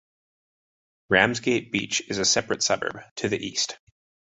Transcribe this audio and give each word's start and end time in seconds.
Ramsgate 1.11 1.71
Beach 1.71 2.01
is 2.09 2.17
a 2.17 2.25
separate 2.25 2.63
suburb, 2.63 3.01
to 3.17 3.29
the 3.29 3.37
east. 3.37 3.77